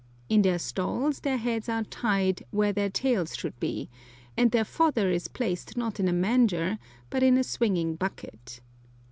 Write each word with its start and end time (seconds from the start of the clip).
In 0.29 0.41
their 0.41 0.57
stalls 0.57 1.19
their 1.19 1.37
heads 1.37 1.69
are 1.69 1.83
tied 1.83 2.41
"where 2.49 2.73
their 2.73 2.89
tails 2.89 3.35
should 3.37 3.59
be," 3.59 3.87
and 4.35 4.49
their 4.49 4.65
fodder 4.65 5.11
is 5.11 5.27
placed 5.27 5.77
not 5.77 5.99
in 5.99 6.07
a 6.07 6.11
manger, 6.11 6.79
but 7.11 7.21
in 7.21 7.37
a 7.37 7.43
swinging 7.43 7.97
bucket. 7.97 8.61